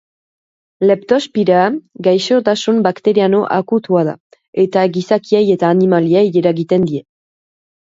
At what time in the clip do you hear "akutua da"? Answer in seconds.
3.59-4.17